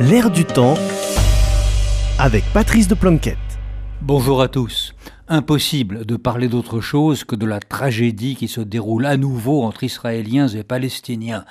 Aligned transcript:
L'air 0.00 0.28
du 0.28 0.44
temps 0.44 0.74
avec 2.18 2.42
Patrice 2.52 2.88
de 2.88 2.96
Planquette. 2.96 3.38
Bonjour 4.02 4.42
à 4.42 4.48
tous. 4.48 4.92
Impossible 5.28 6.04
de 6.04 6.16
parler 6.16 6.48
d'autre 6.48 6.80
chose 6.80 7.22
que 7.22 7.36
de 7.36 7.46
la 7.46 7.60
tragédie 7.60 8.34
qui 8.34 8.48
se 8.48 8.60
déroule 8.60 9.06
à 9.06 9.16
nouveau 9.16 9.62
entre 9.62 9.84
Israéliens 9.84 10.48
et 10.48 10.64
Palestiniens. 10.64 11.44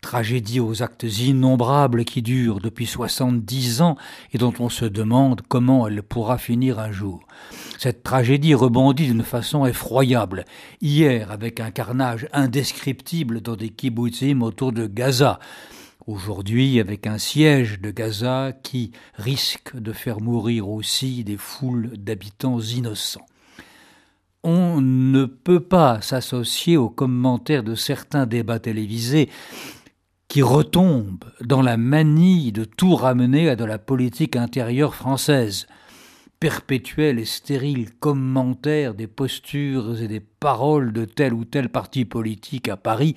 Tragédie 0.00 0.58
aux 0.58 0.82
actes 0.82 1.04
innombrables 1.04 2.04
qui 2.04 2.22
durent 2.22 2.58
depuis 2.58 2.86
70 2.86 3.82
ans 3.82 3.96
et 4.32 4.38
dont 4.38 4.54
on 4.58 4.68
se 4.68 4.84
demande 4.84 5.42
comment 5.48 5.86
elle 5.86 6.02
pourra 6.02 6.38
finir 6.38 6.80
un 6.80 6.90
jour. 6.90 7.20
Cette 7.78 8.02
tragédie 8.02 8.54
rebondit 8.54 9.06
d'une 9.06 9.22
façon 9.22 9.64
effroyable. 9.64 10.44
Hier, 10.80 11.30
avec 11.30 11.60
un 11.60 11.70
carnage 11.70 12.26
indescriptible 12.32 13.42
dans 13.42 13.54
des 13.54 13.68
kibbutzim 13.68 14.42
autour 14.42 14.72
de 14.72 14.88
Gaza. 14.88 15.38
Aujourd'hui, 16.06 16.78
avec 16.78 17.06
un 17.06 17.18
siège 17.18 17.80
de 17.80 17.90
Gaza 17.90 18.52
qui 18.62 18.92
risque 19.14 19.76
de 19.76 19.92
faire 19.92 20.20
mourir 20.20 20.68
aussi 20.68 21.24
des 21.24 21.36
foules 21.36 21.96
d'habitants 21.96 22.60
innocents. 22.60 23.26
On 24.44 24.80
ne 24.80 25.24
peut 25.24 25.60
pas 25.60 26.00
s'associer 26.02 26.76
aux 26.76 26.90
commentaires 26.90 27.64
de 27.64 27.74
certains 27.74 28.26
débats 28.26 28.60
télévisés 28.60 29.28
qui 30.28 30.42
retombent 30.42 31.24
dans 31.40 31.62
la 31.62 31.76
manie 31.76 32.52
de 32.52 32.64
tout 32.64 32.94
ramener 32.94 33.48
à 33.48 33.56
de 33.56 33.64
la 33.64 33.78
politique 33.78 34.36
intérieure 34.36 34.94
française. 34.94 35.66
Perpétuel 36.38 37.18
et 37.18 37.24
stérile 37.24 37.92
commentaire 37.94 38.94
des 38.94 39.06
postures 39.06 40.00
et 40.00 40.06
des 40.06 40.20
paroles 40.20 40.92
de 40.92 41.04
tel 41.04 41.32
ou 41.32 41.44
tel 41.44 41.70
parti 41.70 42.04
politique 42.04 42.68
à 42.68 42.76
Paris, 42.76 43.16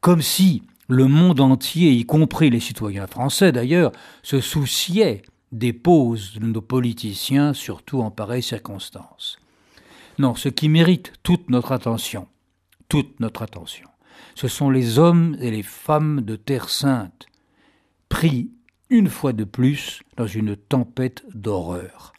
comme 0.00 0.22
si 0.22 0.62
le 0.88 1.06
monde 1.06 1.40
entier, 1.40 1.92
y 1.92 2.04
compris 2.04 2.50
les 2.50 2.60
citoyens 2.60 3.06
français 3.06 3.52
d'ailleurs, 3.52 3.92
se 4.22 4.40
souciait 4.40 5.22
des 5.52 5.72
poses 5.72 6.34
de 6.34 6.46
nos 6.46 6.60
politiciens, 6.60 7.52
surtout 7.52 8.00
en 8.00 8.10
pareilles 8.10 8.42
circonstances. 8.42 9.38
Non, 10.18 10.34
ce 10.34 10.48
qui 10.48 10.68
mérite 10.68 11.12
toute 11.22 11.48
notre 11.50 11.72
attention, 11.72 12.28
toute 12.88 13.18
notre 13.20 13.42
attention, 13.42 13.88
ce 14.34 14.48
sont 14.48 14.70
les 14.70 14.98
hommes 14.98 15.36
et 15.40 15.50
les 15.50 15.62
femmes 15.62 16.20
de 16.20 16.36
Terre 16.36 16.68
Sainte, 16.68 17.26
pris 18.08 18.50
une 18.90 19.08
fois 19.08 19.32
de 19.32 19.44
plus 19.44 20.02
dans 20.16 20.26
une 20.26 20.56
tempête 20.56 21.24
d'horreur. 21.34 22.12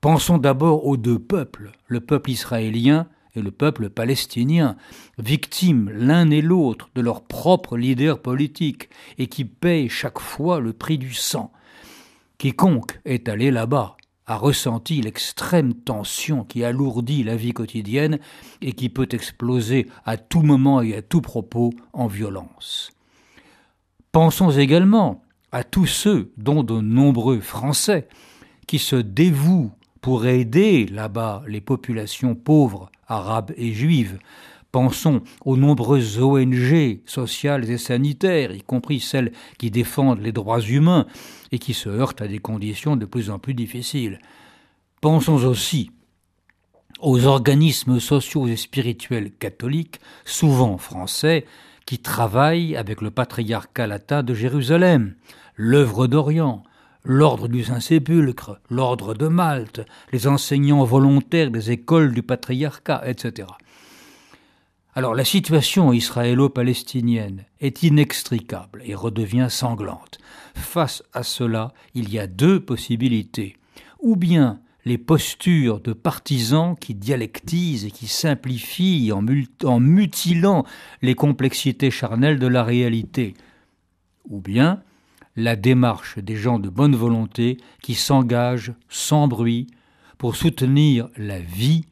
Pensons 0.00 0.38
d'abord 0.38 0.86
aux 0.86 0.96
deux 0.96 1.18
peuples, 1.18 1.72
le 1.86 2.00
peuple 2.00 2.30
israélien 2.30 3.08
et 3.34 3.42
le 3.42 3.50
peuple 3.50 3.90
palestinien, 3.90 4.76
victimes 5.18 5.90
l'un 5.90 6.30
et 6.30 6.42
l'autre 6.42 6.88
de 6.94 7.00
leur 7.00 7.22
propre 7.22 7.76
leader 7.76 8.20
politique 8.20 8.88
et 9.18 9.26
qui 9.26 9.44
payent 9.44 9.88
chaque 9.88 10.18
fois 10.18 10.60
le 10.60 10.72
prix 10.72 10.98
du 10.98 11.14
sang. 11.14 11.52
Quiconque 12.38 13.00
est 13.04 13.28
allé 13.28 13.50
là-bas 13.50 13.96
a 14.30 14.36
ressenti 14.36 15.00
l'extrême 15.00 15.74
tension 15.74 16.44
qui 16.44 16.62
alourdit 16.62 17.24
la 17.24 17.34
vie 17.34 17.52
quotidienne 17.52 18.20
et 18.60 18.74
qui 18.74 18.88
peut 18.88 19.08
exploser 19.10 19.88
à 20.04 20.18
tout 20.18 20.42
moment 20.42 20.82
et 20.82 20.94
à 20.94 21.02
tout 21.02 21.20
propos 21.20 21.72
en 21.92 22.06
violence. 22.06 22.92
Pensons 24.12 24.52
également 24.52 25.24
à 25.50 25.64
tous 25.64 25.86
ceux, 25.86 26.32
dont 26.36 26.62
de 26.62 26.80
nombreux 26.80 27.40
Français, 27.40 28.06
qui 28.68 28.78
se 28.78 28.94
dévouent 28.94 29.72
pour 30.00 30.26
aider 30.26 30.86
là-bas 30.86 31.42
les 31.48 31.60
populations 31.60 32.36
pauvres, 32.36 32.88
arabes 33.10 33.52
et 33.56 33.72
juives, 33.72 34.18
Pensons 34.72 35.22
aux 35.44 35.56
nombreuses 35.56 36.20
ONG 36.20 37.00
sociales 37.04 37.68
et 37.70 37.78
sanitaires, 37.78 38.52
y 38.52 38.62
compris 38.62 39.00
celles 39.00 39.32
qui 39.58 39.72
défendent 39.72 40.20
les 40.20 40.30
droits 40.30 40.60
humains 40.60 41.06
et 41.50 41.58
qui 41.58 41.74
se 41.74 41.88
heurtent 41.88 42.22
à 42.22 42.28
des 42.28 42.38
conditions 42.38 42.94
de 42.94 43.04
plus 43.04 43.30
en 43.30 43.40
plus 43.40 43.54
difficiles. 43.54 44.20
Pensons 45.00 45.44
aussi 45.44 45.90
aux 47.00 47.26
organismes 47.26 47.98
sociaux 47.98 48.46
et 48.46 48.56
spirituels 48.56 49.32
catholiques, 49.32 49.98
souvent 50.24 50.78
français, 50.78 51.46
qui 51.84 51.98
travaillent 51.98 52.76
avec 52.76 53.00
le 53.00 53.10
patriarcat 53.10 53.88
latin 53.88 54.22
de 54.22 54.34
Jérusalem, 54.34 55.16
l'œuvre 55.56 56.06
d'Orient, 56.06 56.62
l'ordre 57.04 57.48
du 57.48 57.64
Saint-Sépulcre, 57.64 58.60
l'ordre 58.70 59.14
de 59.14 59.28
Malte, 59.28 59.80
les 60.12 60.26
enseignants 60.26 60.84
volontaires 60.84 61.50
des 61.50 61.70
écoles 61.70 62.12
du 62.12 62.22
patriarcat, 62.22 63.02
etc. 63.06 63.48
Alors 64.94 65.14
la 65.14 65.24
situation 65.24 65.92
israélo-palestinienne 65.92 67.44
est 67.60 67.82
inextricable 67.84 68.82
et 68.84 68.94
redevient 68.94 69.46
sanglante. 69.48 70.18
Face 70.54 71.02
à 71.12 71.22
cela, 71.22 71.72
il 71.94 72.12
y 72.12 72.18
a 72.18 72.26
deux 72.26 72.60
possibilités. 72.60 73.56
Ou 74.00 74.16
bien 74.16 74.60
les 74.84 74.98
postures 74.98 75.80
de 75.80 75.92
partisans 75.92 76.74
qui 76.76 76.94
dialectisent 76.94 77.84
et 77.84 77.90
qui 77.90 78.08
simplifient 78.08 79.12
en, 79.12 79.80
mutilant 79.80 80.64
les 81.02 81.14
complexités 81.14 81.90
charnelles 81.90 82.38
de 82.38 82.46
la 82.46 82.64
réalité. 82.64 83.34
Ou 84.28 84.40
bien 84.40 84.82
la 85.36 85.56
démarche 85.56 86.18
des 86.18 86.36
gens 86.36 86.58
de 86.58 86.68
bonne 86.68 86.96
volonté 86.96 87.56
qui 87.82 87.94
s'engagent 87.94 88.72
sans 88.88 89.28
bruit 89.28 89.68
pour 90.18 90.36
soutenir 90.36 91.08
la 91.16 91.40
vie 91.40 91.84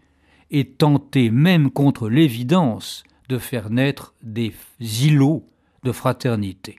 et 0.51 0.67
tenter 0.67 1.31
même 1.31 1.71
contre 1.71 2.09
l'évidence 2.09 3.05
de 3.29 3.39
faire 3.39 3.71
naître 3.71 4.15
des 4.23 4.55
îlots 4.81 5.47
de 5.85 5.93
fraternité. 5.93 6.77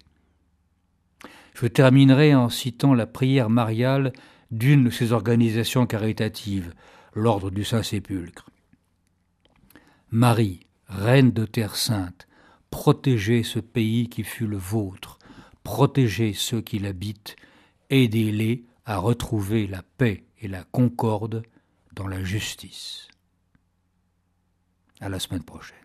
Je 1.54 1.68
terminerai 1.68 2.36
en 2.36 2.50
citant 2.50 2.94
la 2.94 3.06
prière 3.06 3.50
mariale 3.50 4.14
d'une 4.52 4.86
de 4.86 4.90
ces 4.90 5.12
organisations 5.12 5.86
caritatives, 5.86 6.74
l'Ordre 7.14 7.52
du 7.52 7.64
Saint-Sépulcre. 7.64 8.50
Marie, 10.12 10.62
Reine 10.88 11.32
de 11.32 11.46
Terre 11.46 11.76
Sainte, 11.76 12.28
protégez 12.72 13.44
ce 13.44 13.60
pays 13.60 14.10
qui 14.10 14.24
fut 14.24 14.48
le 14.48 14.58
vôtre, 14.58 15.19
protégez 15.70 16.34
ceux 16.34 16.62
qui 16.62 16.80
l'habitent, 16.80 17.36
aidez-les 17.92 18.66
à 18.86 18.98
retrouver 18.98 19.68
la 19.68 19.84
paix 19.84 20.24
et 20.42 20.48
la 20.48 20.64
concorde 20.64 21.44
dans 21.94 22.08
la 22.08 22.24
justice. 22.24 23.08
À 25.00 25.10
la 25.10 25.20
semaine 25.20 25.44
prochaine. 25.44 25.78